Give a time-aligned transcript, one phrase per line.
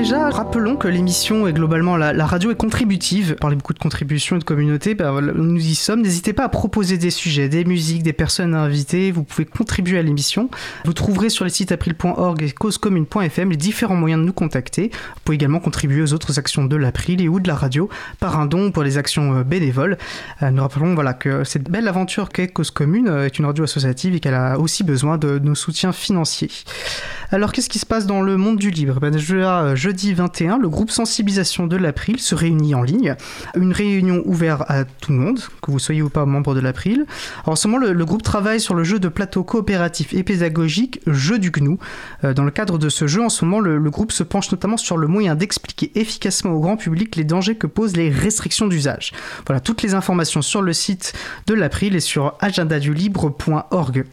[0.00, 3.34] déjà, rappelons que l'émission est globalement, la, radio est contributive.
[3.36, 6.00] On parlait beaucoup de contributions et de communauté, ben, nous y sommes.
[6.00, 9.10] N'hésitez pas à proposer des sujets, des musiques, des personnes à inviter.
[9.10, 10.48] Vous pouvez contribuer à l'émission.
[10.86, 14.90] Vous trouverez sur les sites april.org et causecommune.fm les différents moyens de nous contacter.
[14.90, 17.90] Vous pouvez également contribuer aux autres actions de l'April et ou de la radio
[18.20, 19.98] par un don pour les actions euh, bénévoles.
[20.42, 23.64] Euh, nous rappelons voilà, que cette belle aventure qu'est Cause Commune euh, est une radio
[23.64, 26.50] associative et qu'elle a aussi besoin de nos soutiens financiers.
[27.32, 28.98] Alors qu'est-ce qui se passe dans le monde du libre?
[28.98, 29.16] Ben,
[29.90, 33.16] Jeudi 21, le groupe sensibilisation de l'April se réunit en ligne.
[33.56, 37.06] Une réunion ouverte à tout le monde, que vous soyez ou pas membre de l'April.
[37.44, 41.40] En ce moment, le, groupe travaille sur le jeu de plateau coopératif et pédagogique Jeu
[41.40, 41.76] du GNU.
[42.22, 44.52] Euh, dans le cadre de ce jeu, en ce moment, le, le groupe se penche
[44.52, 48.68] notamment sur le moyen d'expliquer efficacement au grand public les dangers que posent les restrictions
[48.68, 49.10] d'usage.
[49.44, 51.14] Voilà, toutes les informations sur le site
[51.48, 54.04] de l'April et sur agendadulibre.org.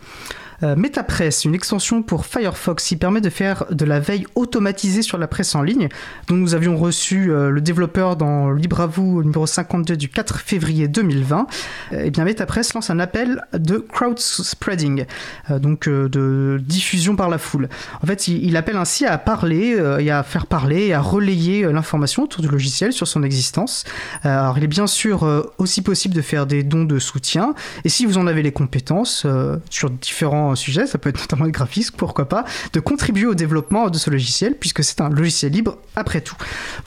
[0.63, 5.19] Euh, MetaPress, une extension pour Firefox qui permet de faire de la veille automatisée sur
[5.19, 5.87] la presse en ligne,
[6.27, 11.47] dont nous avions reçu euh, le développeur dans Libre numéro 52 du 4 février 2020.
[11.91, 15.05] et euh, eh bien MetaPress lance un appel de crowd spreading,
[15.49, 17.69] donc de diffusion par la foule.
[18.01, 21.71] En fait, il, il appelle ainsi à parler et à faire parler et à relayer
[21.71, 23.83] l'information autour du logiciel sur son existence.
[24.23, 27.53] alors, il est bien sûr aussi possible de faire des dons de soutien,
[27.83, 29.25] et si vous en avez les compétences
[29.69, 33.89] sur différents sujet, ça peut être notamment le graphisme, pourquoi pas, de contribuer au développement
[33.89, 36.37] de ce logiciel, puisque c'est un logiciel libre après tout.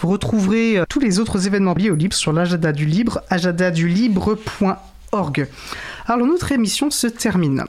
[0.01, 5.49] Vous retrouverez euh, tous les autres événements liés au libre sur l'agenda du libre, agendadulibre.org.
[6.07, 7.65] Alors notre émission se termine.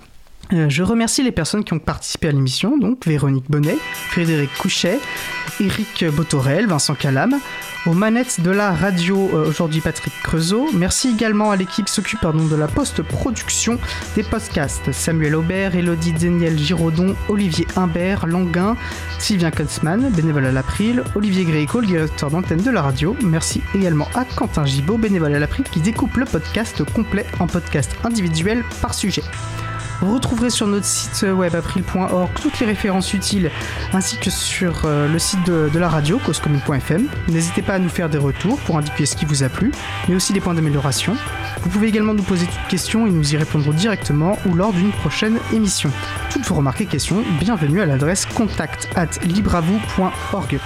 [0.53, 3.77] Euh, je remercie les personnes qui ont participé à l'émission, donc Véronique Bonnet,
[4.09, 4.99] Frédéric Couchet,
[5.59, 7.39] Eric Botorel, Vincent Calam,
[7.85, 10.69] aux manettes de la radio euh, aujourd'hui Patrick Creusot.
[10.73, 13.79] Merci également à l'équipe qui s'occupe de la post-production
[14.15, 14.91] des podcasts.
[14.91, 18.77] Samuel Aubert, Elodie Daniel Giraudon, Olivier Imbert, Languin,
[19.19, 23.15] Sylvien Kunzmann, bénévole à l'April, Olivier Gréco, le directeur d'antenne de la radio.
[23.23, 27.91] Merci également à Quentin Gibaud, bénévole à l'April, qui découpe le podcast complet en podcast
[28.03, 29.23] individuel par sujet.
[30.01, 33.51] Vous retrouverez sur notre site web april.org toutes les références utiles
[33.93, 37.07] ainsi que sur euh, le site de, la radio causecommune.fm.
[37.27, 39.71] N'hésitez pas à nous faire des retours pour indiquer ce qui vous a plu,
[40.09, 41.15] mais aussi des points d'amélioration.
[41.61, 44.91] Vous pouvez également nous poser toutes questions et nous y répondrons directement ou lors d'une
[44.91, 45.91] prochaine émission.
[46.31, 50.59] Toutes vos remarques et questions, bienvenue à l'adresse contact at libravou.org.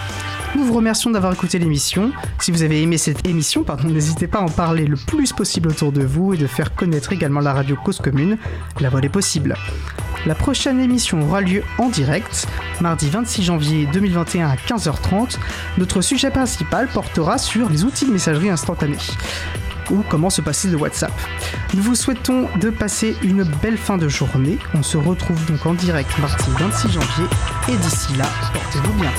[0.55, 2.11] Nous vous remercions d'avoir écouté l'émission.
[2.39, 5.91] Si vous avez aimé cette émission, n'hésitez pas à en parler le plus possible autour
[5.91, 8.37] de vous et de faire connaître également la radio Cause Commune.
[8.79, 9.55] La voix est possible.
[10.25, 12.47] La prochaine émission aura lieu en direct,
[12.79, 15.37] mardi 26 janvier 2021 à 15h30.
[15.77, 18.97] Notre sujet principal portera sur les outils de messagerie instantanée
[19.91, 21.13] ou comment se passer de WhatsApp.
[21.73, 24.57] Nous vous souhaitons de passer une belle fin de journée.
[24.73, 27.25] On se retrouve donc en direct mardi 26 janvier
[27.67, 29.11] et d'ici là, portez-vous bien.